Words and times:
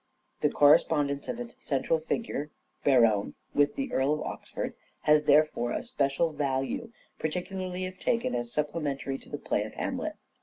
The 0.39 0.49
correspondence 0.49 1.27
of 1.27 1.39
its 1.39 1.53
central 1.59 1.99
figure, 1.99 2.49
Berowne, 2.83 3.35
with 3.53 3.75
the 3.75 3.93
Earl 3.93 4.13
of 4.15 4.21
Oxford 4.21 4.73
has 5.01 5.25
therefore 5.25 5.73
a 5.73 5.83
special 5.83 6.33
value, 6.33 6.91
particularly 7.19 7.85
if 7.85 7.99
taken 7.99 8.33
as 8.33 8.51
supplementary 8.51 9.19
to 9.19 9.29
the 9.29 9.37
play 9.37 9.61
of" 9.63 9.73
Hamlet." 9.75 10.13